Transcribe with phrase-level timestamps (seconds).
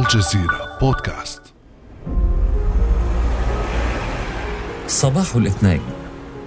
[0.00, 1.42] الجزيرة بودكاست.
[4.86, 5.80] صباح الاثنين.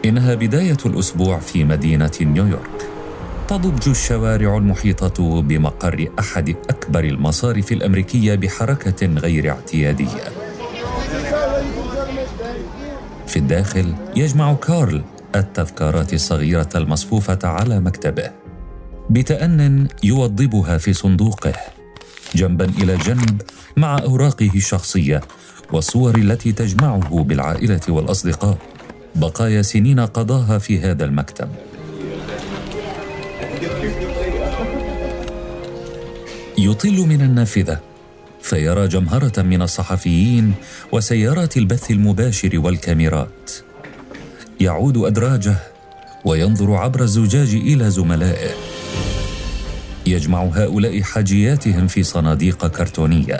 [0.06, 2.90] إنها بداية الأسبوع في مدينة نيويورك.
[3.48, 10.24] تضج الشوارع المحيطة بمقر أحد أكبر المصارف الأمريكية بحركة غير اعتيادية.
[13.28, 15.02] في الداخل يجمع كارل
[15.36, 18.32] التذكارات الصغيرة المصفوفة على مكتبه.
[19.10, 21.73] بتأن يوضبها في صندوقه.
[22.36, 23.42] جنبا إلى جنب
[23.78, 25.22] مع أوراقه الشخصية
[25.72, 28.58] والصور التي تجمعه بالعائلة والأصدقاء
[29.16, 31.50] بقايا سنين قضاها في هذا المكتب.
[36.58, 37.80] يطل من النافذة
[38.42, 40.54] فيرى جمهرة من الصحفيين
[40.92, 43.52] وسيارات البث المباشر والكاميرات.
[44.60, 45.56] يعود أدراجه
[46.26, 48.83] وينظر عبر الزجاج إلى زملائه.
[50.06, 53.40] يجمع هؤلاء حاجياتهم في صناديق كرتونية.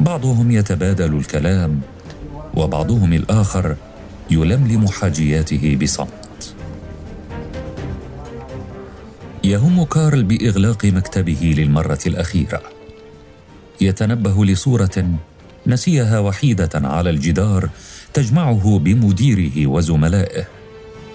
[0.00, 1.80] بعضهم يتبادل الكلام
[2.54, 3.76] وبعضهم الآخر
[4.30, 6.54] يلملم حاجياته بصمت.
[9.44, 12.62] يهم كارل بإغلاق مكتبه للمرة الأخيرة.
[13.80, 15.08] يتنبه لصورة
[15.66, 17.68] نسيها وحيدة على الجدار
[18.14, 20.44] تجمعه بمديره وزملائه.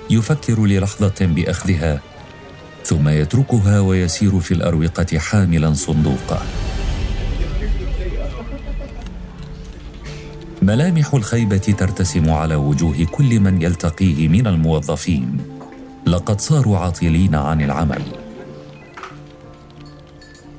[0.10, 2.02] يفكر للحظة بأخذها
[2.90, 6.42] ثم يتركها ويسير في الأروقة حاملا صندوقه
[10.62, 15.38] ملامح الخيبة ترتسم على وجوه كل من يلتقيه من الموظفين.
[16.08, 18.02] لقد صاروا عاطلين عن العمل.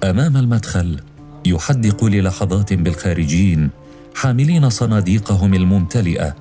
[0.05, 1.01] أمام المدخل
[1.47, 3.71] يحدق للحظات بالخارجين
[4.15, 6.37] حاملين صناديقهم الممتلئة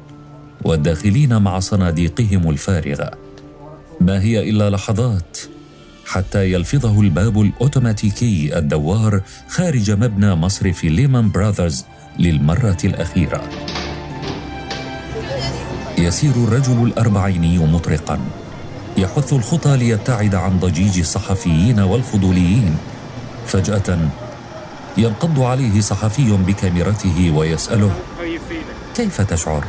[0.66, 3.12] والداخلين مع صناديقهم الفارغة.
[4.02, 5.38] ما هي إلا لحظات
[6.10, 11.86] حتى يلفظه الباب الأوتوماتيكي الدوار خارج مبنى مصرف ليمان براذرز
[12.20, 13.50] للمرة الأخيرة.
[15.98, 18.20] يسير الرجل الأربعيني مطرقا.
[18.98, 22.78] يحث الخطى ليبتعد عن ضجيج الصحفيين والفضوليين.
[23.48, 24.10] فجأة
[24.98, 27.94] ينقض عليه صحفي بكاميرته ويسأله
[28.96, 29.64] كيف تشعر؟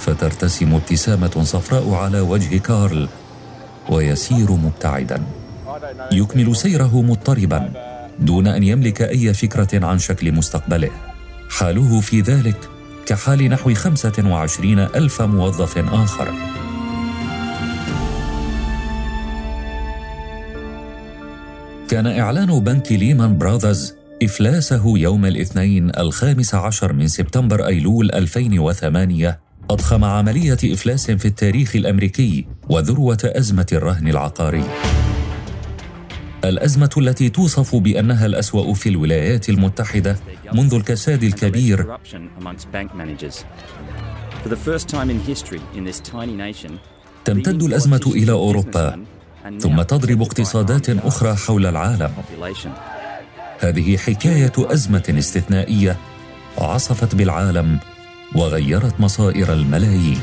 [0.00, 3.08] فترتسم ابتسامة صفراء على وجه كارل.
[3.90, 5.22] ويسير مبتعدا.
[6.12, 7.72] يكمل سيره مضطربا
[8.18, 10.90] دون أن يملك أي فكرة عن شكل مستقبله.
[11.50, 12.68] حاله في ذلك
[13.06, 16.32] كحال نحو خمسة وعشرين ألف موظف آخر.
[21.88, 30.04] كان إعلان بنك ليمان براذرز إفلاسه يوم الاثنين الخامس عشر من سبتمبر أيلول 2008 أضخم
[30.04, 34.64] عملية إفلاس في التاريخ الأمريكي وذروة أزمة الرهن العقاري.
[36.44, 40.16] الأزمة التي توصف بأنها الأسوأ في الولايات المتحدة
[40.54, 41.96] منذ الكساد الكبير.
[47.24, 49.04] تمتد الأزمة إلى أوروبا
[49.58, 52.10] ثم تضرب اقتصادات أخرى حول العالم.
[53.60, 55.96] هذه حكاية أزمة استثنائية
[56.58, 57.78] عصفت بالعالم
[58.34, 60.20] وغيرت مصائر الملايين.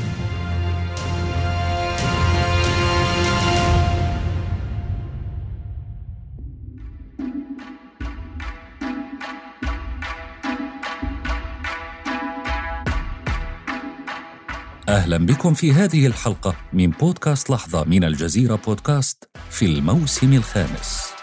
[14.88, 21.17] أهلا بكم في هذه الحلقة من بودكاست لحظة من الجزيرة بودكاست في الموسم الخامس.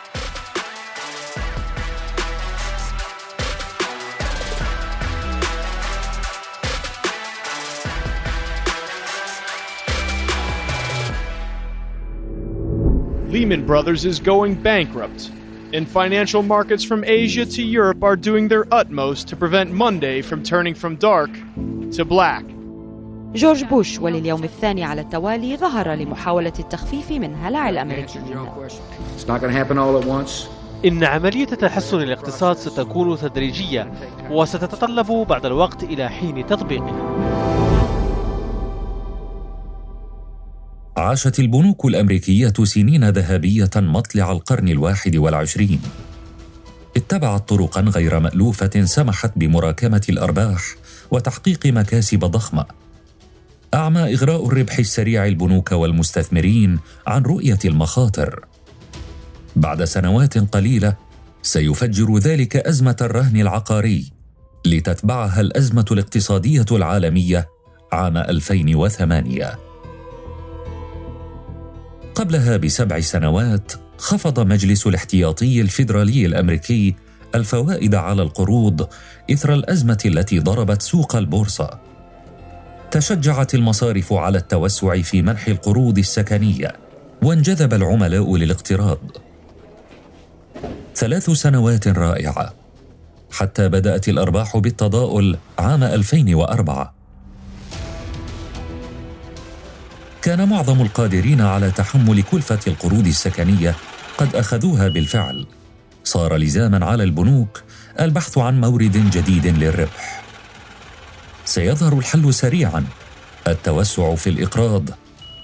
[13.45, 15.29] Lehman Brothers is going bankrupt,
[15.71, 20.41] and financial markets from Asia to Europe are doing their utmost to prevent Monday from
[20.41, 21.29] turning from dark
[21.91, 22.43] to black.
[23.35, 28.37] جورج بوش ولليوم الثاني على التوالي ظهر لمحاولة التخفيف من هلع الأمريكيين
[30.85, 33.91] إن عملية تحسن الاقتصاد ستكون تدريجية
[34.31, 37.34] وستتطلب بعض الوقت إلى حين تطبيقها
[40.97, 45.81] عاشت البنوك الأمريكية سنين ذهبية مطلع القرن الواحد والعشرين.
[46.97, 50.61] اتبعت طرقا غير مألوفة سمحت بمراكمة الأرباح
[51.11, 52.65] وتحقيق مكاسب ضخمة.
[53.73, 58.45] أعمى إغراء الربح السريع البنوك والمستثمرين عن رؤية المخاطر.
[59.55, 60.95] بعد سنوات قليلة
[61.41, 64.11] سيفجر ذلك أزمة الرهن العقاري
[64.65, 67.47] لتتبعها الأزمة الاقتصادية العالمية
[67.91, 69.74] عام 2008
[72.15, 76.95] قبلها بسبع سنوات خفض مجلس الاحتياطي الفيدرالي الأمريكي
[77.35, 78.87] الفوائد على القروض
[79.31, 81.79] إثر الأزمة التي ضربت سوق البورصة.
[82.91, 86.75] تشجعت المصارف على التوسع في منح القروض السكنية
[87.23, 88.99] وانجذب العملاء للاقتراض.
[90.95, 92.53] ثلاث سنوات رائعة.
[93.31, 96.95] حتى بدأت الأرباح بالتضاؤل عام 2004
[100.25, 103.75] كان معظم القادرين على تحمل كلفة القروض السكنية
[104.17, 105.45] قد أخذوها بالفعل.
[106.03, 107.63] صار لزاما على البنوك
[107.99, 110.23] البحث عن مورد جديد للربح.
[111.45, 112.85] سيظهر الحل سريعا.
[113.47, 114.89] التوسع في الإقراض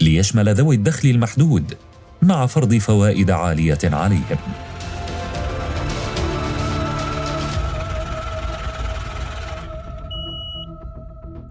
[0.01, 1.77] ليشمل ذوي الدخل المحدود
[2.21, 4.37] مع فرض فوائد عالية عليهم.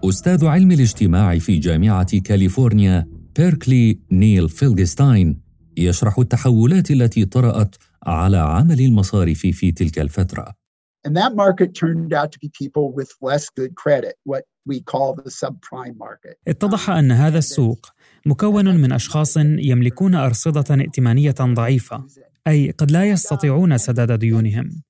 [0.03, 5.41] أستاذ علم الاجتماع في جامعة كاليفورنيا بيركلي نيل فيلغستاين
[5.77, 10.61] يشرح التحولات التي طرأت على عمل المصارف في تلك الفترة.
[11.07, 15.15] And that market turned out to be people with less good credit, what we call
[15.15, 16.37] the subprime market.
[16.47, 17.85] اتضح أن هذا السوق
[18.25, 22.05] مكون من أشخاص يملكون أرصدة ائتمانية ضعيفة،
[22.47, 24.81] أي قد لا يستطيعون سداد ديونهم.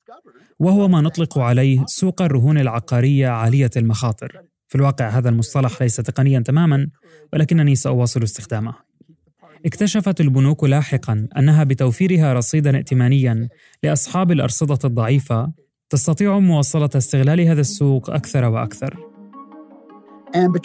[0.59, 4.50] وهو ما نطلق عليه سوق الرهون العقارية عالية المخاطر.
[4.71, 6.87] في الواقع هذا المصطلح ليس تقنيا تماما
[7.33, 8.73] ولكنني سأواصل استخدامه.
[9.65, 13.49] اكتشفت البنوك لاحقا أنها بتوفيرها رصيدا ائتمانيا
[13.83, 15.51] لأصحاب الأرصدة الضعيفة
[15.89, 18.97] تستطيع مواصلة استغلال هذا السوق أكثر وأكثر.
[20.33, 20.57] Um,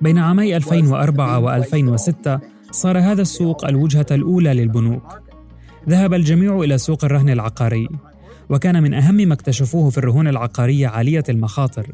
[0.00, 2.40] بين عامي 2004 و2006
[2.70, 5.22] صار هذا السوق الوجهة الأولى للبنوك.
[5.88, 7.88] ذهب الجميع إلى سوق الرهن العقاري
[8.50, 11.86] وكان من أهم ما اكتشفوه في الرهون العقارية عالية المخاطر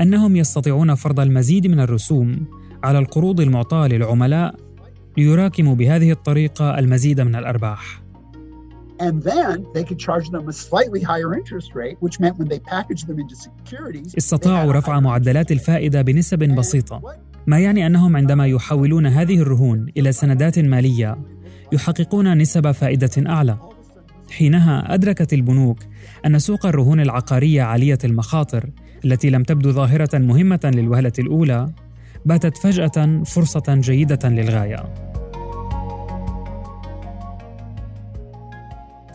[0.00, 2.46] أنهم يستطيعون فرض المزيد من الرسوم
[2.84, 4.54] على القروض المعطاة للعملاء
[5.18, 8.02] ليراكموا بهذه الطريقة المزيد من الأرباح.
[9.00, 12.60] And then they could charge them a slightly higher interest rate, which meant when they
[12.74, 14.14] packaged them into securities.
[14.18, 17.02] استطاعوا رفع معدلات الفائدة بنسب بسيطة،
[17.46, 21.18] ما يعني أنهم عندما يحولون هذه الرهون إلى سندات مالية
[21.72, 23.58] يحققون نسب فائدة أعلى.
[24.30, 25.78] حينها أدركت البنوك
[26.26, 28.70] أن سوق الرهون العقارية عالية المخاطر
[29.04, 31.70] التي لم تبدو ظاهرة مهمة للوهلة الأولى
[32.24, 34.94] باتت فجأة فرصة جيدة للغاية.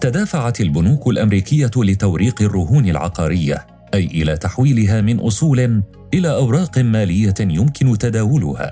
[0.02, 5.82] تدافعت البنوك الأمريكية لتوريق الرهون العقارية أي إلى تحويلها من أصول
[6.14, 8.72] إلى أوراق مالية يمكن تداولها.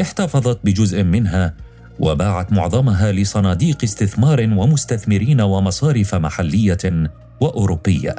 [0.00, 1.54] احتفظت بجزء منها
[1.98, 7.10] وباعت معظمها لصناديق استثمار ومستثمرين ومصارف محلية
[7.40, 8.14] وأوروبية.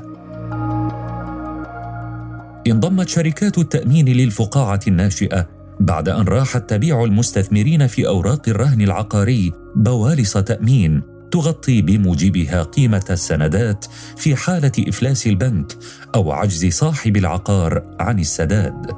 [2.68, 5.48] انضمت شركات التأمين للفقاعة الناشئة
[5.80, 11.02] بعد أن راحت تبيع المستثمرين في أوراق الرهن العقاري بوالص تأمين
[11.32, 13.86] تغطي بموجبها قيمة السندات
[14.18, 15.78] في حالة إفلاس البنك
[16.16, 18.92] أو عجز صاحب العقار عن السداد.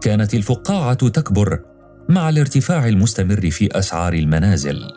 [0.00, 1.60] كانت الفقاعة تكبر
[2.08, 4.92] مع الارتفاع المستمر في أسعار المنازل.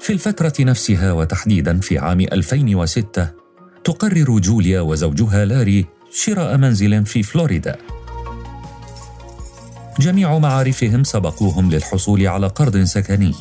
[0.00, 3.28] في الفترة نفسها وتحديدا في عام 2006
[3.84, 7.76] تقرر جوليا وزوجها لاري شراء منزل في فلوريدا.
[10.00, 13.34] جميع معارفهم سبقوهم للحصول على قرض سكني.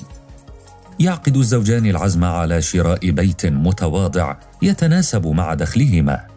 [0.99, 6.27] يعقد الزوجان العزم على شراء بيت متواضع يتناسب مع دخلهما،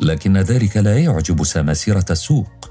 [0.00, 2.70] لكن ذلك لا يعجب سماسرة السوق.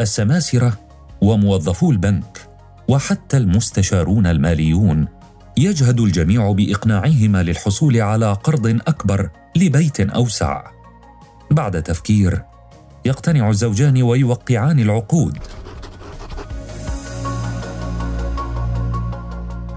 [0.00, 0.91] السماسرة
[1.22, 2.48] وموظفو البنك
[2.88, 5.08] وحتى المستشارون الماليون
[5.56, 10.62] يجهد الجميع بإقناعهما للحصول على قرض أكبر لبيت أوسع.
[11.50, 12.42] بعد تفكير
[13.04, 15.38] يقتنع الزوجان ويوقعان العقود.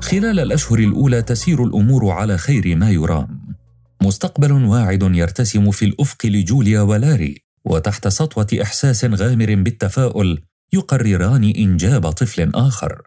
[0.02, 3.56] خلال الأشهر الأولى تسير الأمور على خير ما يرام.
[4.02, 10.42] مستقبل واعد يرتسم في الأفق لجوليا ولاري وتحت سطوة إحساس غامر بالتفاؤل
[10.76, 13.02] يقرران إنجاب طفل آخر.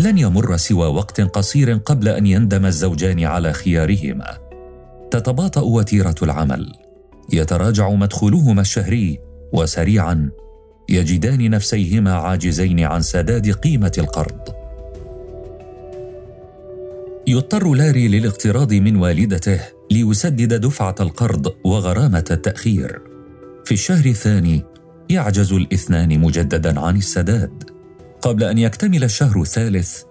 [0.00, 4.38] لن يمر سوى وقت قصير قبل أن يندم الزوجان على خيارهما.
[5.10, 6.72] تتباطأ وتيرة العمل.
[7.32, 9.18] يتراجع مدخولهما الشهري
[9.52, 10.30] وسريعا
[10.88, 14.57] يجدان نفسيهما عاجزين عن سداد قيمة القرض.
[17.28, 23.00] يضطر لاري للاقتراض من والدته ليسدد دفعة القرض وغرامة التأخير.
[23.64, 24.64] في الشهر الثاني
[25.08, 27.70] يعجز الاثنان مجددا عن السداد.
[28.22, 30.02] قبل أن يكتمل الشهر الثالث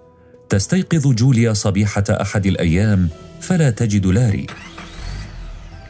[0.48, 3.08] تستيقظ جوليا صبيحة أحد الأيام
[3.40, 4.46] فلا تجد لاري.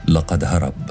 [0.08, 0.90] لقد هرب.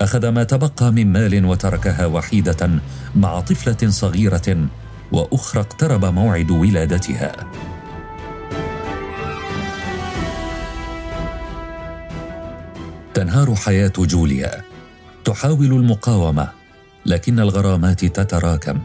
[0.00, 2.70] أخذ ما تبقى من مال وتركها وحيدة
[3.16, 4.68] مع طفلة صغيرة
[5.12, 7.32] وأخرى اقترب موعد ولادتها
[13.14, 14.62] تنهار حياة جوليا.
[15.24, 16.48] تحاول المقاومة
[17.06, 18.80] لكن الغرامات تتراكم.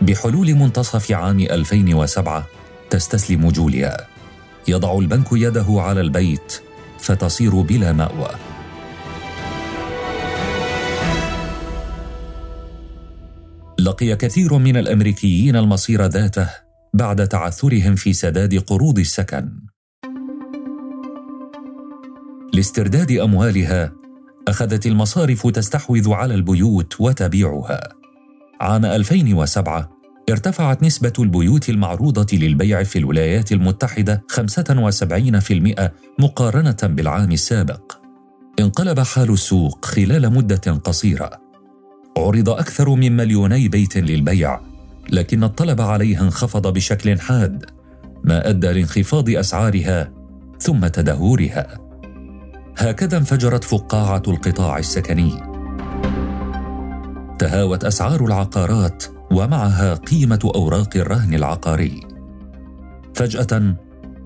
[0.00, 2.46] بحلول منتصف عام 2007
[2.90, 3.96] تستسلم جوليا.
[4.68, 6.62] يضع البنك يده على البيت
[6.98, 8.30] فتصير بلا مأوى.
[13.78, 16.50] لقي كثير من الأمريكيين المصير ذاته
[16.94, 19.71] بعد تعثرهم في سداد قروض السكن.
[22.54, 23.92] لاسترداد أموالها
[24.48, 27.80] أخذت المصارف تستحوذ على البيوت وتبيعها
[28.60, 29.90] عام 2007
[30.30, 37.98] ارتفعت نسبة البيوت المعروضة للبيع في الولايات المتحدة 75% مقارنة بالعام السابق.
[38.60, 41.30] انقلب حال السوق خلال مدة قصيرة.
[42.18, 44.60] عرض أكثر من مليوني بيت للبيع،
[45.10, 47.64] لكن الطلب عليها انخفض بشكل حاد،
[48.24, 50.12] ما أدى لانخفاض أسعارها
[50.58, 51.81] ثم تدهورها.
[52.78, 55.32] هكذا انفجرت فقاعة القطاع السكني.
[57.38, 62.00] تهاوت أسعار العقارات ومعها قيمة أوراق الرهن العقاري.
[63.14, 63.76] فجأة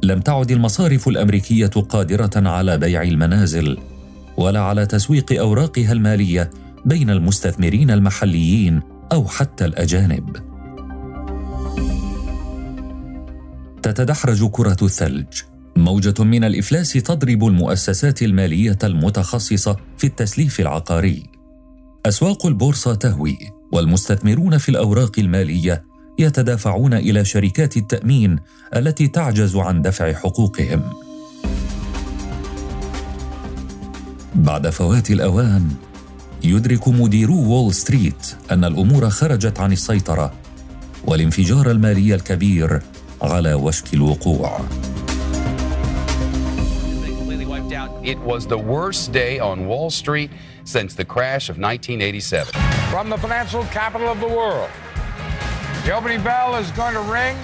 [0.02, 3.78] لم تعد المصارف الأمريكية قادرة على بيع المنازل
[4.36, 6.50] ولا على تسويق أوراقها المالية
[6.84, 8.80] بين المستثمرين المحليين
[9.12, 10.36] أو حتى الأجانب.
[13.82, 15.55] تتدحرج كرة الثلج.
[15.76, 21.22] موجة من الإفلاس تضرب المؤسسات المالية المتخصصة في التسليف العقاري.
[22.06, 23.38] أسواق البورصة تهوي
[23.72, 25.84] والمستثمرون في الأوراق المالية
[26.18, 28.38] يتدافعون إلى شركات التأمين
[28.76, 30.82] التي تعجز عن دفع حقوقهم.
[34.34, 35.68] بعد فوات الأوان
[36.44, 40.32] يدرك مديرو وول ستريت أن الأمور خرجت عن السيطرة
[41.04, 42.82] والانفجار المالي الكبير
[43.22, 44.60] على وشك الوقوع.
[48.12, 50.30] It was the worst day on Wall Street
[50.64, 52.52] since the crash of 1987.
[52.92, 54.70] From the financial capital of the world,
[55.84, 57.36] the opening bell is going to ring.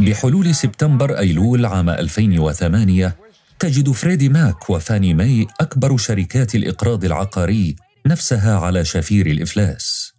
[0.00, 3.16] بحلول سبتمبر أيلول عام 2008
[3.58, 7.76] تجد فريدي ماك وفاني ماي أكبر شركات الإقراض العقاري
[8.06, 10.14] نفسها على شفير الإفلاس.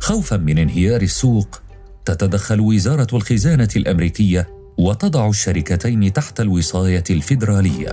[0.00, 1.60] خوفا من انهيار السوق
[2.04, 7.92] تتدخل وزارة الخزانة الأمريكية وتضع الشركتين تحت الوصاية الفيدرالية.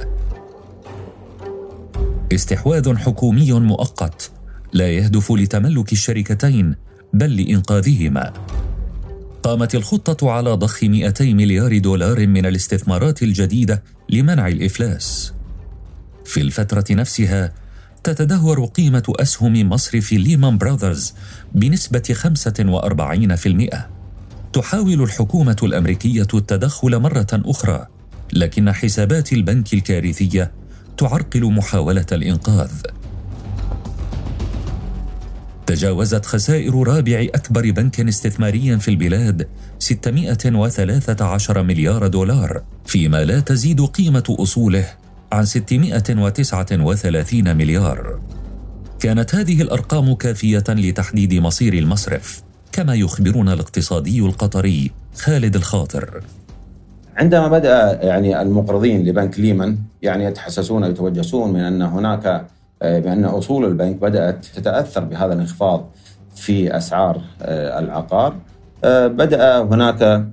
[2.34, 4.32] استحواذ حكومي مؤقت
[4.74, 6.76] لا يهدف لتملك الشركتين
[7.14, 8.34] بل لإنقاذهما.
[9.44, 15.34] قامت الخطة على ضخ 200 مليار دولار من الاستثمارات الجديدة لمنع الإفلاس.
[16.26, 17.54] في الفترة نفسها
[18.04, 21.14] تتدهور قيمة أسهم مصرف ليمان براذرز
[21.56, 24.03] بنسبة 45%.
[24.54, 27.88] تحاول الحكومة الأمريكية التدخل مرة أخرى،
[28.34, 30.52] لكن حسابات البنك الكارثية
[30.98, 32.72] تعرقل محاولة الإنقاذ.
[35.66, 39.48] تجاوزت خسائر رابع أكبر بنك استثماري في البلاد
[39.80, 44.86] 613 مليار دولار فيما لا تزيد قيمة أصوله
[45.32, 48.20] عن 639 مليار.
[49.00, 52.44] كانت هذه الأرقام كافية لتحديد مصير المصرف
[52.74, 56.24] كما يخبرنا الاقتصادي القطري خالد الخاطر.
[57.18, 62.46] عندما بدأ يعني المقرضين لبنك ليمان يعني يتحسسون يتوجسون من أن هناك
[62.82, 65.90] بأن أصول البنك بدأت تتأثر بهذا الانخفاض
[66.36, 67.22] في أسعار
[67.80, 68.36] العقار
[68.84, 70.28] بدأ هناك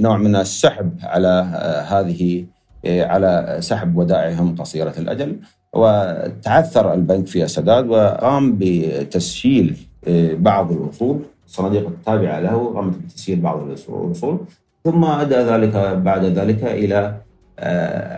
[0.00, 1.46] نوع من السحب على
[1.88, 2.44] هذه
[2.86, 5.36] على سحب ودائعهم قصيرة الأجل
[5.72, 9.76] وتعثر البنك في السداد وقام بتسجيل
[10.32, 14.38] بعض الأصول الصناديق التابعة له قامت بتسجيل بعض الأصول
[14.84, 17.14] ثم أدى ذلك بعد ذلك إلى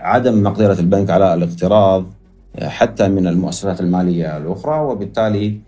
[0.03, 2.05] عدم مقدرة البنك على الاقتراض
[2.63, 4.81] حتى من المؤسسات المالية الأخرى.
[4.81, 5.59] وبالتالي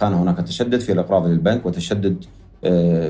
[0.00, 2.24] كان هناك تشدد في الإقراض للبنك وتشدد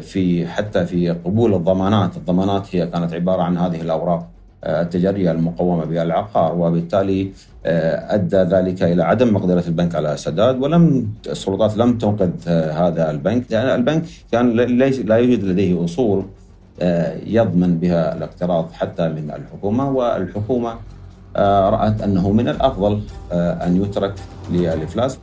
[0.03, 2.17] في حتى في قبول الضمانات.
[2.17, 4.29] الضمانات هي كانت عبارة عن هذه الأوراق.
[4.65, 7.31] التجارية المقومة بالعقار وبالتالي
[8.17, 13.67] أدى ذلك إلى عدم مقدرة البنك على السداد ولم السلطات لم تنقذ هذا البنك لأن
[13.67, 14.03] يعني البنك
[14.33, 16.25] كان ليس لا يوجد لديه أصول
[17.27, 20.75] يضمن بها الاقتراض حتى من الحكومة والحكومة
[21.71, 23.01] رأت أنه من الأفضل
[23.33, 24.15] أن يترك
[24.53, 25.19] للإفلاس.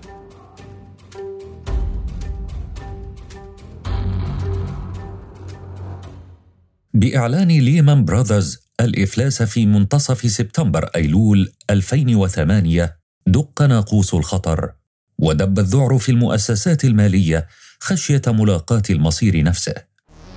[6.93, 12.97] بإعلان ليمان براذرز الإفلاس في منتصف سبتمبر أيلول 2008
[13.27, 14.71] دق ناقوس الخطر
[15.19, 17.47] ودب الذعر في المؤسسات المالية
[17.79, 19.73] خشية ملاقاة المصير نفسه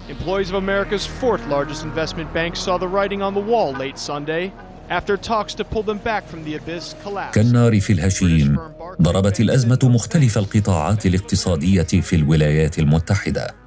[0.08, 4.52] Employees of America's fourth largest investment bank saw the writing on the wall late Sunday
[4.90, 7.34] after talks to pull them back from the abyss collapsed.
[7.34, 8.56] كالنار في الهشيم
[9.02, 13.63] ضربت الأزمة مختلف القطاعات الاقتصادية في الولايات المتحدة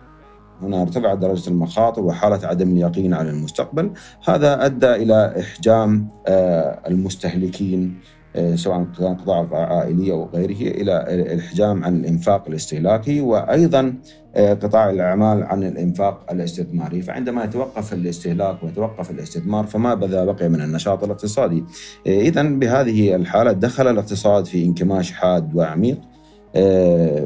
[0.61, 3.91] هنا ارتفعت درجة المخاطر وحالة عدم اليقين على المستقبل.
[4.27, 7.99] هذا أدى إلى إحجام آه، المستهلكين
[8.35, 13.95] آه، سواء كان قطاع عائلي أو غيره إلى الإحجام عن الإنفاق الاستهلاكي وأيضا
[14.35, 17.01] آه، قطاع الأعمال عن الإنفاق الاستثماري.
[17.01, 21.63] فعندما يتوقف الاستهلاك ويتوقف الاستثمار فما بذا بقي من النشاط الاقتصادي.
[22.05, 25.97] إذا بهذه الحالة دخل الاقتصاد في انكماش حاد وعميق.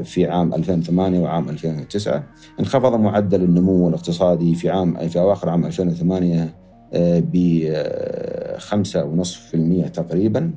[0.03, 2.23] في عام 2008 وعام 2009
[2.59, 6.55] انخفض معدل النمو الاقتصادي في عام في أواخر عام 2008
[6.93, 7.63] ب
[8.57, 10.51] 5.5% تقريبا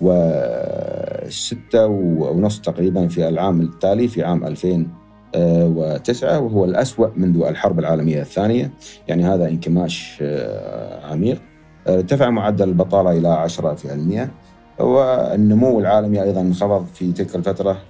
[0.00, 8.72] وستة ونص تقريبا في العام التالي في عام 2009 وهو الأسوأ منذ الحرب العالمية الثانية.
[9.08, 10.22] يعني هذا انكماش
[11.02, 11.42] عميق.
[11.88, 14.28] ارتفع معدل البطالة إلى 10%
[14.78, 17.82] والنمو العالمي أيضا انخفض في تلك الفترة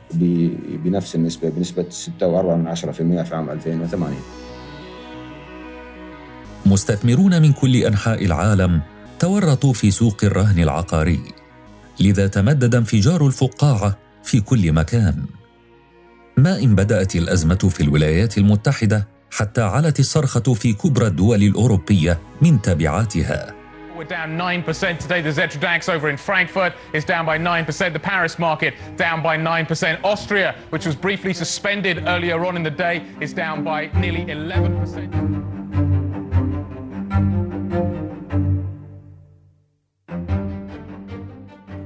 [0.85, 4.17] بنفس النسبة بنسبة 6.4% في عام 2008
[6.67, 8.81] مستثمرون من كل أنحاء العالم
[9.19, 11.21] تورطوا في سوق الرهن العقاري
[12.00, 15.25] لذا تمدد انفجار الفقاعة في كل مكان.
[16.37, 22.62] ما إن بدأت الأزمة في الولايات المتحدة حتى علت الصرخة في كبرى الدول الأوروبية من
[22.62, 23.63] تبعاتها.
[23.96, 25.22] We're down 9% today.
[25.22, 27.92] The Xetra DAX over in Frankfurt is down by 9%.
[27.92, 30.00] The Paris market down by 9%.
[30.04, 35.50] Austria, which was briefly suspended earlier on in the day, is down by nearly 11%.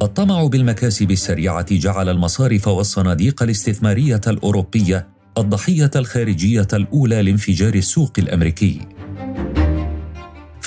[0.01, 5.07] الطمع بالمكاسب السريعه جعل المصارف والصناديق الاستثماريه الاوروبيه
[5.37, 8.79] الضحيه الخارجيه الاولى لانفجار السوق الامريكي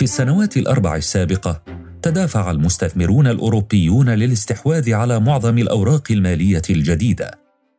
[0.01, 1.63] في السنوات الأربع السابقة
[2.01, 7.31] تدافع المستثمرون الأوروبيون للاستحواذ على معظم الأوراق المالية الجديدة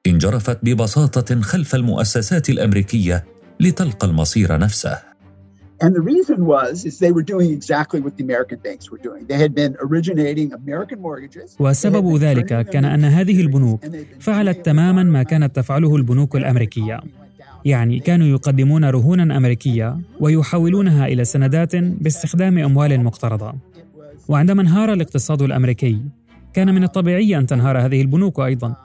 [0.07, 3.25] انجرفت ببساطة خلف المؤسسات الأمريكية
[3.61, 4.99] لتلقى المصير نفسه
[5.85, 9.27] And the reason was is they were doing exactly what the American banks were doing.
[9.27, 11.57] They had been originating American mortgages.
[11.61, 13.85] وسبب ذلك كان أن هذه البنوك
[14.21, 17.01] فعلت تماما ما كانت تفعله البنوك الأمريكية.
[17.65, 23.55] يعني كانوا يقدمون رهونا أمريكية ويحولونها إلى سندات باستخدام أموال مقترضة.
[24.29, 25.99] وعندما انهار الاقتصاد الأمريكي
[26.53, 28.77] كان من الطبيعي أن تنهار هذه البنوك أيضا.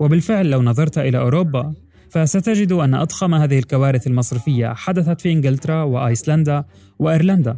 [0.00, 1.72] وبالفعل لو نظرت إلى أوروبا
[2.10, 6.64] فستجد أن أضخم هذه الكوارث المصرفية حدثت في إنجلترا وأيسلندا
[6.98, 7.56] وإيرلندا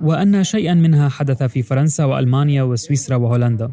[0.00, 3.70] وأن شيئا منها حدث في فرنسا وألمانيا وسويسرا وهولندا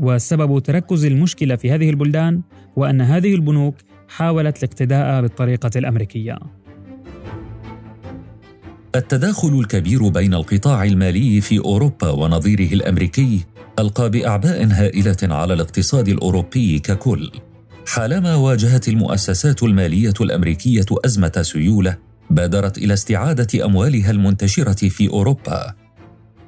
[0.00, 2.40] وسبب تركز المشكلة في هذه البلدان
[2.78, 3.74] هو أن هذه البنوك
[4.08, 6.38] حاولت الاقتداء بالطريقة الأمريكية.
[8.94, 13.44] التداخل الكبير بين القطاع المالي في أوروبا ونظيره الأمريكي
[13.78, 17.30] ألقى بأعباء هائلة على الاقتصاد الأوروبي ككل.
[17.86, 21.96] حالما واجهت المؤسسات المالية الأمريكية أزمة سيولة
[22.30, 25.74] بادرت إلى استعادة أموالها المنتشرة في أوروبا.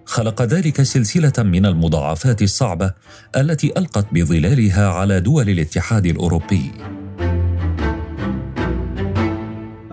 [0.04, 2.92] خلق ذلك سلسلة من المضاعفات الصعبة
[3.36, 6.70] التي ألقت بظلالها على دول الاتحاد الأوروبي.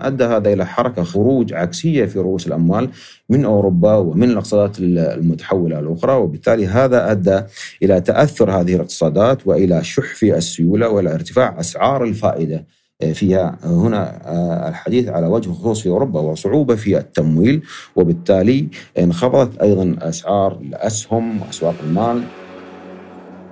[0.06, 2.90] أدى هذا إلى حركة خروج عكسية في رؤوس الأموال
[3.28, 7.40] من أوروبا ومن الأقتصادات المتحولة الأخرى وبالتالي هذا أدى
[7.82, 12.64] إلى تأثر هذه الاقتصادات وإلى شح في السيولة وإلى ارتفاع أسعار الفائدة
[13.12, 13.58] فيها.
[13.64, 14.20] هنا
[14.68, 17.62] الحديث على وجه الخصوص في أوروبا وصعوبة في التمويل
[17.96, 22.22] وبالتالي انخفضت أيضا أسعار الأسهم وأسواق المال.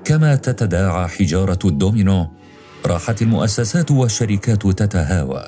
[0.04, 2.26] كما تتداعى حجارة الدومينو
[2.86, 5.44] راحت المؤسسات والشركات تتهاوى.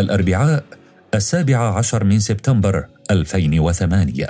[0.00, 0.64] الأربعاء
[1.14, 4.28] السابع عشر من سبتمبر 2008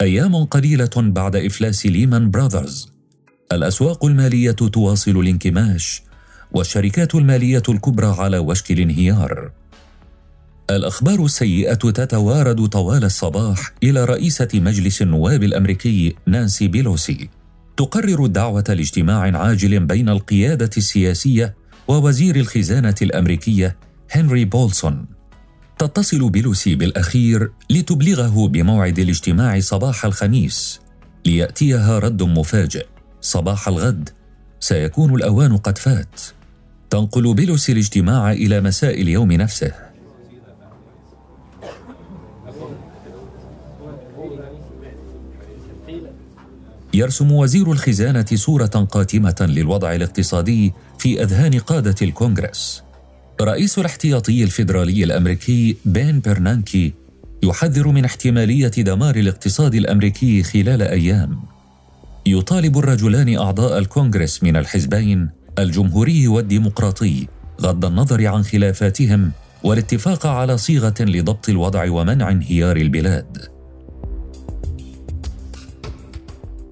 [0.00, 2.92] أيام قليلة بعد إفلاس ليمان براذرز.
[3.52, 6.02] الأسواق المالية تواصل الانكماش
[6.52, 9.50] والشركات المالية الكبرى على وشك الانهيار.
[10.70, 17.28] الأخبار السيئة تتوارد طوال الصباح إلى رئيسة مجلس النواب الأمريكي نانسي بيلوسي.
[17.76, 21.54] تقرر الدعوة لاجتماع عاجل بين القيادة السياسية
[21.88, 23.76] ووزير الخزانة الأمريكية
[24.10, 25.06] هنري بولسون.
[25.78, 30.80] تتصل بيلوسي بالأخير لتبلغه بموعد الاجتماع صباح الخميس
[31.26, 32.86] ليأتيها رد مفاجئ.
[33.20, 34.08] صباح الغد
[34.60, 36.20] سيكون الأوان قد فات.
[36.90, 39.72] تنقل بيلوسي الاجتماع إلى مساء اليوم نفسه.
[46.94, 52.82] يرسم وزير الخزانة صورة قاتمة للوضع الاقتصادي في أذهان قادة الكونغرس.
[53.40, 56.92] رئيس الاحتياطي الفيدرالي الأمريكي بين برنانكي
[57.42, 61.40] يحذر من احتمالية دمار الاقتصاد الأمريكي خلال أيام.
[62.26, 67.26] يطالب الرجلان أعضاء الكونغرس من الحزبين الجمهوري والديمقراطي
[67.62, 73.38] غض النظر عن خلافاتهم والاتفاق على صيغة لضبط الوضع ومنع انهيار البلاد.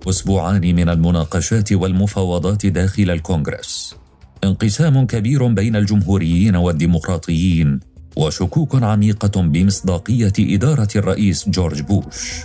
[0.09, 3.98] أسبوعان من المناقشات والمفاوضات داخل الكونغرس.
[4.45, 7.81] انقسام كبير بين الجمهوريين والديمقراطيين
[8.17, 12.45] وشكوك عميقة بمصداقية إدارة الرئيس جورج بوش.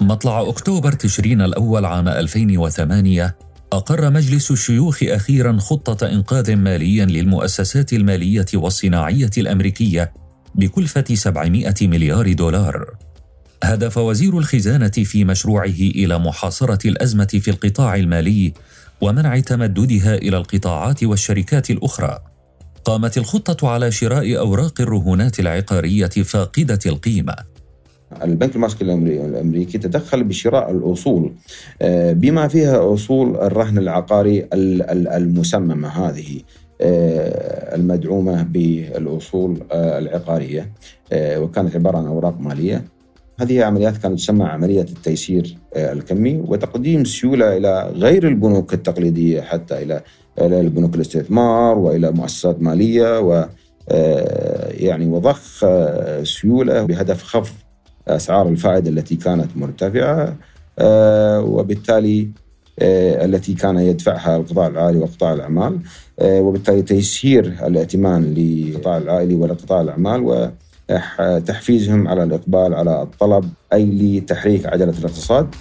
[0.00, 3.36] مطلع أكتوبر تشرين الأول عام 2008
[3.72, 10.12] أقر مجلس الشيوخ أخيرا خطة إنقاذ مالي للمؤسسات المالية والصناعية الأمريكية
[10.54, 12.94] بكلفة 700 مليار دولار.
[13.64, 18.52] هدف وزير الخزانة في مشروعه إلى محاصرة الأزمة في القطاع المالي
[19.00, 22.18] ومنع تمددها إلى القطاعات والشركات الأخرى.
[22.84, 27.36] قامت الخطة على شراء أوراق الرهونات العقارية فاقدة القيمة
[28.22, 31.32] البنك المركزي الأمريكي تدخل بشراء الأصول
[31.82, 36.40] آه، بما فيها أصول الرهن العقاري المسممة هذه
[36.82, 40.72] آه، المدعومة بالأصول آه، العقاريه
[41.14, 42.84] وكانت عبارة عن أوراق مالية.
[43.40, 50.02] هذه عمليات كانت تسمى عملية التيسير الكمي وتقديم سيولة إلى غير البنوك التقليدية حتى إلى
[50.38, 53.46] البنوك الاستثمار وإلى مؤسسات مالية و
[54.70, 55.64] يعني وضخ
[56.22, 57.54] سيولة بهدف خفض
[58.08, 60.36] أسعار الفائدة التي كانت مرتفعة
[60.78, 62.41] آه، وبالتالي آه،
[62.78, 65.78] التي كان يدفعها القطاع العالي وقطاع الأعمال
[66.18, 70.48] آه، وبالتالي تيسير الائتمان للقطاع العائلي ولقطاع الأعمال
[70.90, 75.54] وتحفيزهم على الإقبال على الطلب أي لتحريك عجلة الاقتصاد.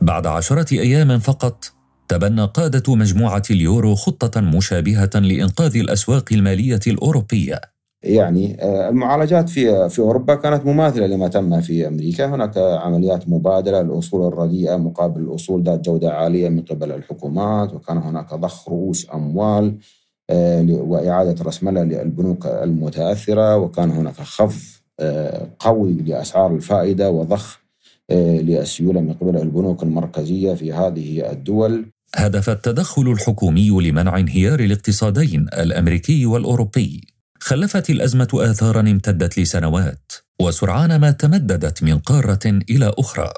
[0.00, 1.64] بعد عشرة أيام فقط
[2.08, 7.60] تبنى قادة مجموعة اليورو خطة مشابهة لإنقاذ الأسواق المالية الأوروبية
[8.02, 13.80] يعني آه، المعالجات في في أوروبا كانت مماثلة لما تم في أمريكا، هناك عمليات مبادلة
[13.80, 19.78] الأصول الرديئة مقابل الأصول ذات جودة عالية من قبل الحكومات، وكان هناك ضخ رؤوس أموال
[20.30, 27.58] آه، وإعادة رسمله للبنوك المتأثرة، وكان هناك خفض آه، قوي لأسعار الفائدة وضخ
[28.10, 31.86] للسيولة من قبل البنوك المركزية في هذه الدول.
[32.16, 37.17] هدف التدخل الحكومي لمنع انهيار الاقتصادين الأمريكي والأوروبي.
[37.40, 43.32] خلفت الأزمة آثارا امتدت لسنوات وسرعان ما تمددت من قارة إلى أخرى.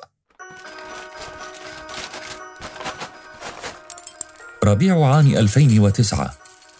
[4.64, 6.34] ربيع عام 2009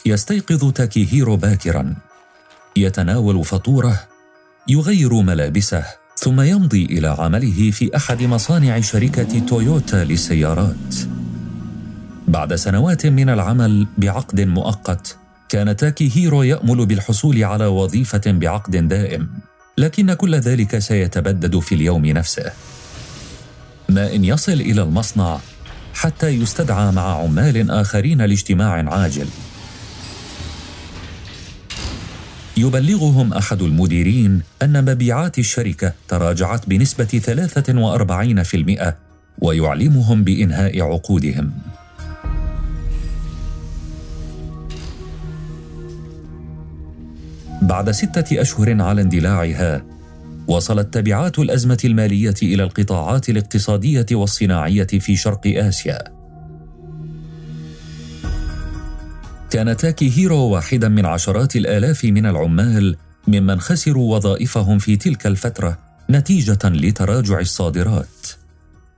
[0.07, 1.95] يستيقظ تاكيهيرو باكرا.
[2.77, 4.01] يتناول فطوره
[4.69, 5.85] يغير ملابسه
[6.17, 10.95] ثم يمضي إلى عمله في أحد مصانع شركة تويوتا للسيارات.
[12.29, 15.20] بعد سنوات من العمل بعقد مؤقت
[15.51, 19.29] كان تاكي هيرو يأمل بالحصول على وظيفة بعقد دائم
[19.79, 22.53] لكن كل ذلك سيتبدد في اليوم نفسه.
[23.89, 25.39] ما إن يصل إلى المصنع
[25.95, 29.27] حتى يستدعى مع عمال آخرين لاجتماع عاجل.
[32.57, 37.21] يبلغهم أحد المديرين أن مبيعات الشركة تراجعت بنسبة
[38.87, 38.95] 43%
[39.39, 41.53] ويعلمهم بإنهاء عقودهم.
[47.63, 49.83] بعد ستة أشهر على اندلاعها
[50.49, 55.99] وصلت تبعات الأزمة المالية إلى القطاعات الاقتصادية والصناعية في شرق آسيا.
[59.51, 62.97] كان تاكي هيرو واحدا من عشرات الآلاف من العمال
[63.29, 65.79] ممن خسروا وظائفهم في تلك الفترة
[66.11, 68.27] نتيجة لتراجع الصادرات.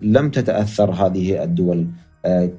[0.00, 1.86] لم تتأثر هذه الدول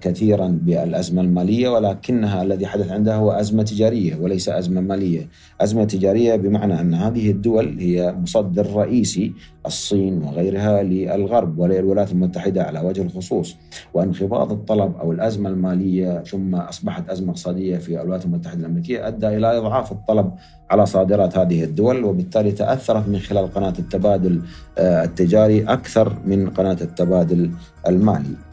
[0.02, 5.30] كثيرا بالأزمة المالية ولكنها الذي حدث عندها هو أزمة تجارية وليس أزمة مالية،
[5.62, 9.34] أزمة تجارية بمعنى أن هذه الدول هي مصدر رئيسي
[9.66, 13.56] الصين وغيرها للغرب وللولايات المتحدة على وجه الخصوص،
[13.94, 19.58] وانخفاض الطلب أو الأزمة المالية ثم أصبحت أزمة اقتصادية في الولايات المتحدة الأمريكية أدى إلى
[19.58, 20.32] إضعاف الطلب
[20.70, 24.42] على صادرات هذه الدول وبالتالي تأثرت من خلال قناة التبادل
[24.78, 27.52] آه، التجاري أكثر من قناة التبادل
[27.88, 28.53] المالي.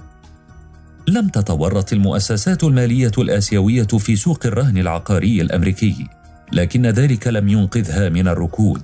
[1.10, 6.06] لم تتورط المؤسسات المالية الآسيوية في سوق الرهن العقاري الأمريكي
[6.52, 8.82] لكن ذلك لم ينقذها من الركود.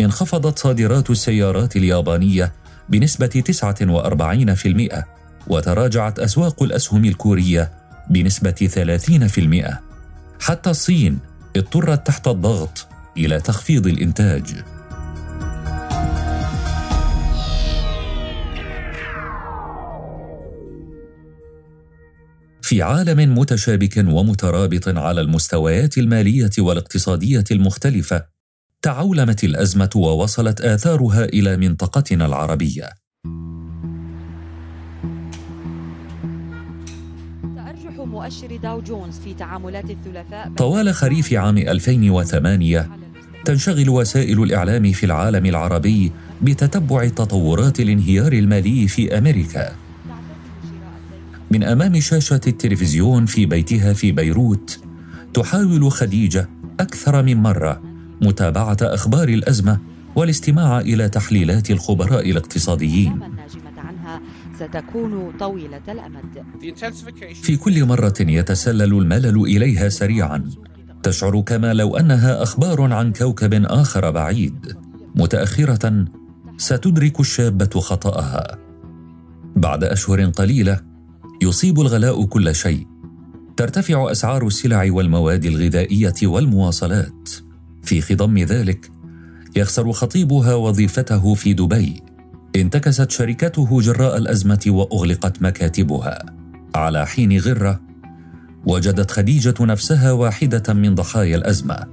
[0.00, 2.52] انخفضت صادرات السيارات اليابانية
[2.88, 5.04] بنسبة 49%
[5.46, 7.70] وتراجعت أسواق الأسهم الكورية
[8.10, 8.68] بنسبة
[9.70, 9.78] 30%
[10.40, 11.18] حتى الصين
[11.56, 12.86] اضطرت تحت الضغط
[13.16, 14.64] إلى تخفيض الإنتاج.
[22.72, 28.24] في عالم متشابك ومترابط على المستويات المالية والاقتصادية المختلفة
[28.82, 32.88] تعولمت الأزمة ووصلت آثارها إلى منطقتنا العربية.
[37.56, 42.90] تأرجح مؤشر داو جونز في تعاملات الثلاثاء طوال خريف عام 2008
[43.44, 49.91] تنشغل وسائل الإعلام في العالم العربي بتتبع تطورات الانهيار المالي في أمريكا.
[51.52, 54.80] من أمام شاشة التلفزيون في بيتها في بيروت
[55.34, 56.48] تحاول خديجة
[56.80, 57.82] أكثر من مرة
[58.22, 59.78] متابعة أخبار الأزمة
[60.16, 63.20] والاستماع إلى تحليلات الخبراء الاقتصاديين.
[64.56, 66.44] ستكون طويلة الأمد.
[67.42, 70.50] في كل مرة يتسلل الملل إليها سريعا
[71.02, 74.76] تشعر كما لو أنها أخبار عن كوكب آخر بعيد.
[75.14, 76.04] متأخرة
[76.56, 78.58] ستدرك الشابة خطأها.
[79.56, 80.91] بعد أشهر قليلة
[81.42, 82.86] يصيب الغلاء كل شيء.
[83.56, 87.30] ترتفع أسعار السلع والمواد الغذائية والمواصلات.
[87.82, 88.90] في خضم ذلك
[89.56, 92.02] يخسر خطيبها وظيفته في دبي.
[92.56, 96.18] انتكست شركته جراء الأزمة وأغلقت مكاتبها.
[96.74, 97.80] على حين غرة
[98.66, 101.86] وجدت خديجة نفسها واحدة من ضحايا الأزمة.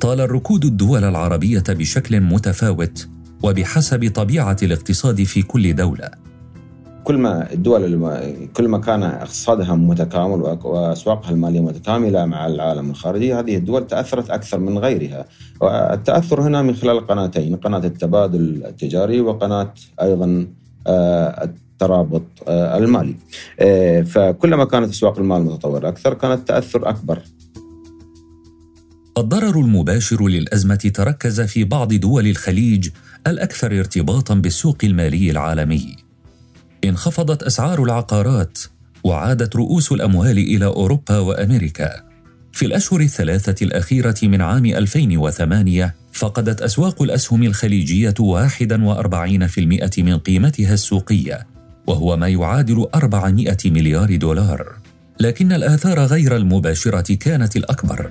[0.00, 3.08] طال الركود الدول العربية بشكل متفاوت
[3.44, 6.10] وبحسب طبيعة الاقتصاد في كل دولة.
[7.04, 7.82] كل ما الدول
[8.56, 14.58] كل ما كان اقتصادها متكامل وأسواقها المالية متكاملة مع العالم الخارجي هذه الدول تأثرت أكثر
[14.58, 15.24] من غيرها.
[15.60, 20.46] والتأثر هنا من خلال قناتين قناة التبادل التجاري وقناة أيضا
[20.86, 23.14] آه، الترابط آه، المالي.
[23.60, 27.18] آه، فكلما كانت أسواق المال متطورة أكثر كان التأثر أكبر.
[29.18, 32.88] الضرر المباشر للأزمة تركز في بعض دول الخليج
[33.26, 35.96] الأكثر ارتباطا بالسوق المالي العالمي.
[36.84, 38.58] انخفضت أسعار العقارات
[39.04, 41.90] وعادت رؤوس الأموال إلى أوروبا وأمريكا.
[42.52, 51.46] في الأشهر الثلاثة الأخيرة من عام 2008 فقدت أسواق الأسهم الخليجية 41% من قيمتها السوقية
[51.86, 54.76] وهو ما يعادل 400 مليار دولار.
[55.20, 58.10] لكن الآثار غير المباشرة كانت الأكبر.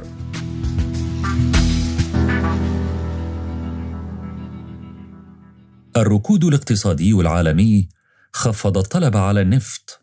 [5.98, 7.88] الركود الاقتصادي العالمي
[8.34, 10.02] خفض الطلب على النفط.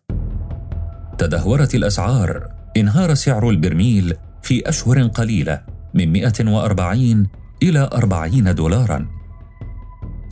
[1.18, 2.48] تدهورت الأسعار.
[2.76, 5.62] انهار سعر البرميل في أشهر قليلة
[5.94, 7.26] من 140
[7.62, 9.08] إلى 40 دولارا.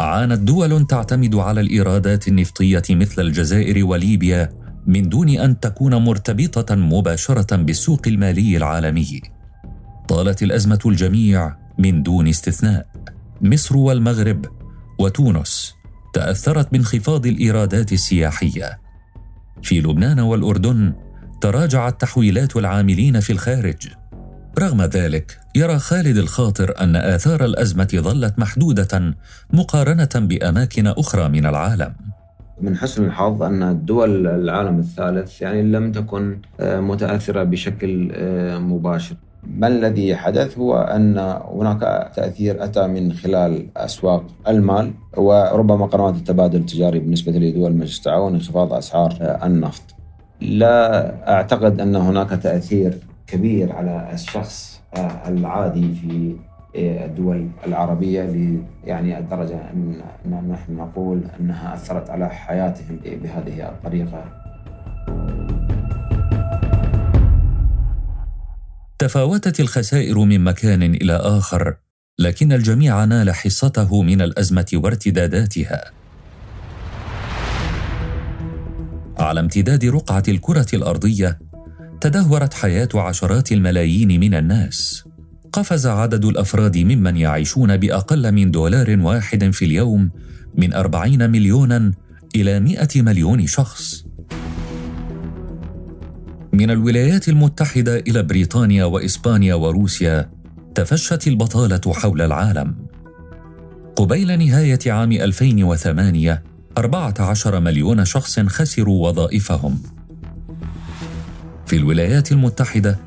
[0.00, 4.50] عانت دول تعتمد على الإيرادات النفطية مثل الجزائر وليبيا
[4.86, 9.20] من دون أن تكون مرتبطة مباشرة بالسوق المالي العالمي.
[10.08, 12.86] طالت الأزمة الجميع من دون استثناء.
[13.42, 14.57] مصر والمغرب
[14.98, 15.74] وتونس
[16.12, 18.78] تأثرت بانخفاض الإيرادات السياحية.
[19.62, 20.92] في لبنان والأردن
[21.40, 23.88] تراجعت تحويلات العاملين في الخارج.
[24.58, 29.14] رغم ذلك يرى خالد الخاطر أن آثار الأزمة ظلت محدودة
[29.52, 31.94] مقارنة بأماكن أخرى من العالم.
[32.60, 39.16] من حسن الحظ أن الدول العالم الثالث يعني لم تكن آه، متأثرة بشكل آه، مباشر.
[39.56, 41.18] ما الذي حدث هو أن
[41.54, 48.34] هناك تأثير أتى من خلال أسواق المال وربما قنوات التبادل التجاري بالنسبة لدول مجلس التعاون
[48.34, 49.82] انخفاض أسعار النفط.
[50.40, 54.80] لا أعتقد أن هناك تأثير كبير على الشخص
[55.26, 56.36] العادي في
[56.76, 64.24] الدول العربية يعني الدرجة أن نحن نقول أنها أثرت على حياتهم بهذه الطريقة.
[68.98, 71.76] تفاوتت الخسائر من مكان إلى آخر
[72.18, 75.90] لكن الجميع نال حصته من الأزمة وارتداداتها.
[79.18, 81.38] على امتداد رقعة الكرة الأرضية
[82.00, 85.04] تدهورت حياة عشرات الملايين من الناس.
[85.52, 90.10] قفز عدد الأفراد ممن يعيشون بأقل من دولار واحد في اليوم
[90.54, 91.92] من 40 مليونا
[92.36, 94.04] إلى 100 مليون شخص.
[96.52, 100.30] من الولايات المتحدة إلى بريطانيا وإسبانيا وروسيا
[100.74, 102.74] تفشت البطالة حول العالم
[103.96, 106.42] قبيل نهاية عام 2008
[106.78, 109.78] 14 مليون شخص خسروا وظائفهم
[111.66, 112.98] في الولايات المتحدة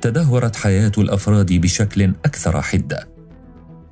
[0.00, 3.08] تدهورت حياة الأفراد بشكل أكثر حدة.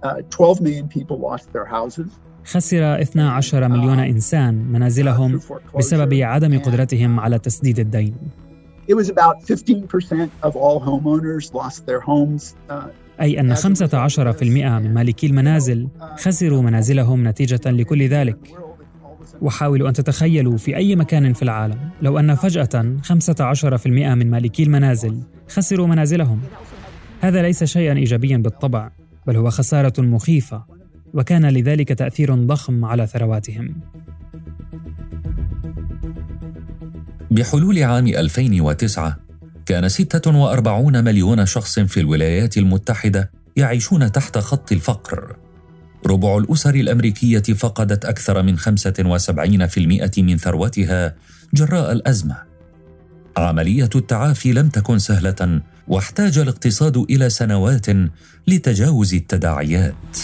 [0.05, 2.07] Uh, 12 million people lost their houses.
[2.45, 5.41] خسر 12 مليون إنسان منازلهم
[5.79, 8.15] بسبب عدم قدرتهم على تسديد الدين.
[8.89, 12.55] It was about 15% of all homeowners lost their homes.
[12.71, 12.89] Uh,
[13.21, 18.39] أي أن 15% من مالكي المنازل خسروا منازلهم نتيجة لكل ذلك.
[19.43, 25.23] وحاولوا أن تتخيلوا في أي مكان في العالم لو أن فجأة 15% من مالكي المنازل
[25.49, 26.41] خسروا منازلهم.
[27.21, 28.91] هذا ليس شيئا إيجابيا بالطبع،
[29.27, 30.65] بل هو خسارة مخيفة،
[31.15, 33.75] وكان لذلك تأثير ضخم على ثرواتهم.
[37.31, 39.17] بحلول عام 2009
[39.67, 45.37] كان 46 مليون شخص في الولايات المتحدة يعيشون تحت خط الفقر.
[46.07, 51.15] ربع الأسر الأمريكية فقدت أكثر من 75% من ثروتها
[51.55, 52.37] جراء الأزمة.
[53.37, 57.87] عملية التعافي لم تكن سهلة واحتاج الاقتصاد إلى سنوات
[58.47, 60.19] لتجاوز التداعيات.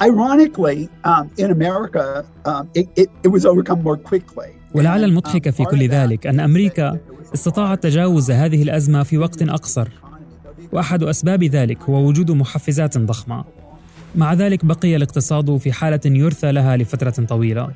[0.00, 4.52] Ironically, um, in America, um, it, it, it was overcome more quickly.
[4.74, 6.98] ولعل المضحك في كل ذلك أن أمريكا
[7.34, 9.88] استطاعت تجاوز هذه الأزمة في وقت أقصر.
[10.72, 13.44] وأحد أسباب ذلك هو وجود محفزات ضخمة.
[14.14, 17.68] مع ذلك بقي الاقتصاد في حالة يرثى لها لفترة طويلة.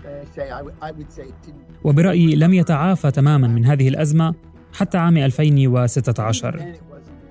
[1.85, 4.35] وبرأيي لم يتعافى تماما من هذه الأزمة
[4.73, 6.65] حتى عام 2016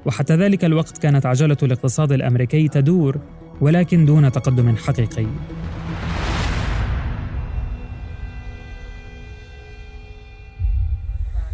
[0.05, 3.17] وحتى ذلك الوقت كانت عجلة الاقتصاد الأمريكي تدور
[3.61, 5.27] ولكن دون تقدم حقيقي.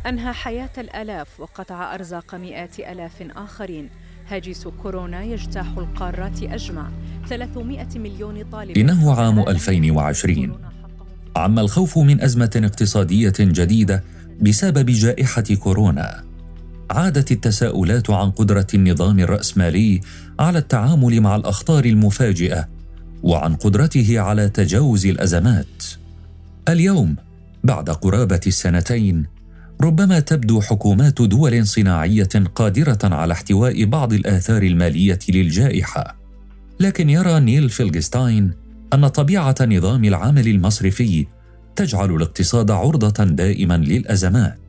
[0.08, 3.89] أنهى حياة الآلاف وقطع أرزاق مئات آلاف آخرين.
[4.28, 6.89] هاجس كورونا يجتاح القارات أجمع.
[7.30, 10.60] 300 مليون طالب إنه عام 2020
[11.36, 14.04] عم الخوف من أزمة اقتصادية جديدة
[14.41, 16.35] بسبب جائحة كورونا.
[16.91, 20.02] عادت التساؤلات عن قدرة النظام الرأسمالي
[20.39, 22.67] على التعامل مع الأخطار المفاجئة
[23.24, 25.84] وعن قدرته على تجاوز الأزمات.
[26.69, 27.15] اليوم
[27.63, 29.26] بعد قرابة السنتين
[29.82, 36.15] ربما تبدو حكومات دول صناعية قادرة على احتواء بعض الآثار المالية للجائحة.
[36.80, 38.52] لكن يرى نيل فيلغستاين
[38.93, 41.28] أن طبيعة نظام العمل المصرفي
[41.76, 44.64] تجعل الاقتصاد عرضة دائما للأزمات.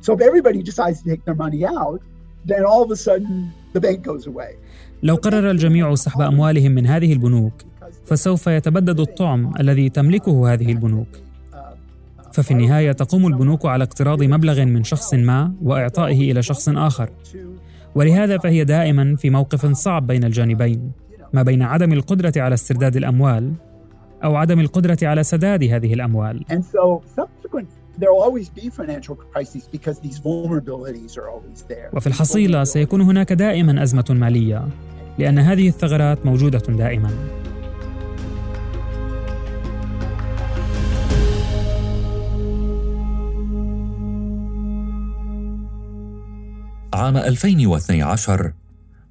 [0.00, 2.00] So if everybody decides to take their money out,
[2.50, 4.56] then all of a sudden the bank goes away.
[5.02, 7.52] لو قرر الجميع سحب أموالهم من هذه البنوك
[8.04, 11.08] فسوف يتبدد الطعم الذي تملكه هذه البنوك.
[12.32, 17.10] ففي النهاية تقوم البنوك على اقتراض مبلغ من شخص ما وإعطائه إلى شخص آخر.
[17.94, 20.92] ولهذا فهي دائما في موقف صعب بين الجانبين
[21.32, 23.52] ما بين عدم القدرة على استرداد الأموال
[24.24, 25.94] أو عدم القدرة على سداد هذه
[31.18, 34.68] الاموال وفي الحصيلة سيكون هناك دائما أزمة مالية
[35.18, 37.10] لأن هذه الثغرات موجودة دائما
[46.94, 48.52] عام 2012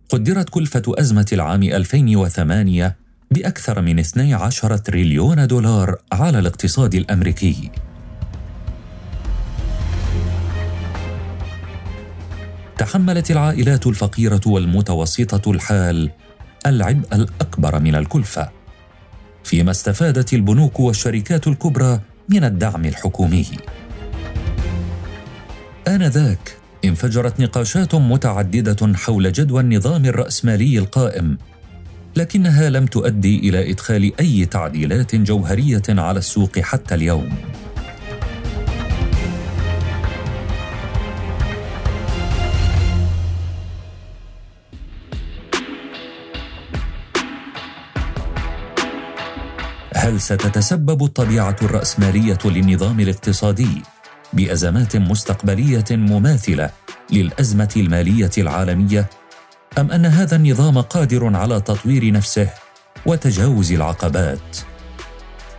[0.10, 2.96] قدرت كلفة أزمة العام 2008
[3.32, 7.72] بأكثر من 12 تريليون دولار على الاقتصاد الأمريكي.
[12.80, 16.10] تحملت العائلات الفقيرة والمتوسطة الحال
[16.66, 18.50] العبء الأكبر من الكلفة،
[19.44, 23.46] فيما استفادت البنوك والشركات الكبرى من الدعم الحكومي.
[25.88, 31.38] آنذاك انفجرت نقاشات متعددة حول جدوى النظام الرأسمالي القائم
[32.16, 37.30] لكنها لم تؤدي إلى إدخال أي تعديلات جوهرية على السوق حتى اليوم
[50.20, 53.84] ستتسبب الطبيعة الرأسمالية للنظام الاقتصادي
[54.34, 56.70] بأزمات مستقبلية مماثلة
[57.12, 59.10] للأزمة المالية العالمية
[59.78, 62.50] أم أن هذا النظام قادر على تطوير نفسه
[63.06, 64.58] وتجاوز العقبات؟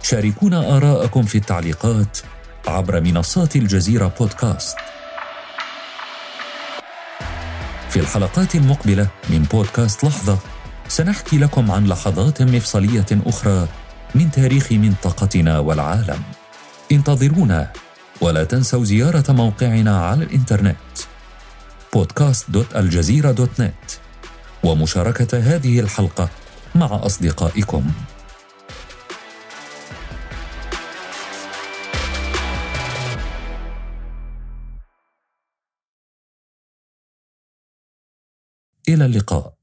[0.03, 2.19] شاركونا آراءكم في التعليقات
[2.69, 4.77] عبر منصات الجزيرة بودكاست.
[7.91, 10.39] في الحلقات المقبلة من بودكاست لحظة
[10.89, 13.69] سنحكي لكم عن لحظات مفصلية أخرى
[14.15, 16.23] من تاريخ منطقتنا والعالم.
[16.93, 17.73] انتظرونا
[18.21, 20.77] ولا تنسوا زيارة موقعنا على الإنترنت
[21.97, 23.99] podcast.aljazeera.net
[24.65, 26.29] ومشاركة هذه الحلقة
[26.75, 27.91] مع أصدقائكم.
[38.89, 39.55] إلى اللقاء.